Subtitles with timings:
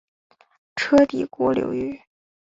[0.75, 2.01] 车底国流域。